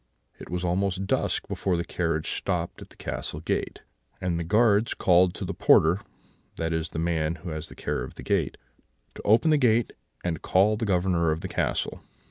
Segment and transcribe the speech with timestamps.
[0.39, 3.83] It was almost dusk before the carriage stopped at the castle gate;
[4.19, 5.99] and the guards called to the porter
[6.55, 8.57] (that is, the man who has the care of the gate)
[9.13, 9.93] to open the gate,
[10.23, 12.01] and call the Governor of the castle.